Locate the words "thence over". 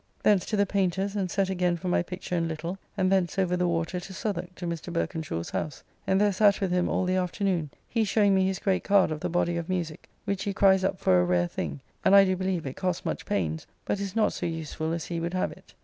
3.11-3.55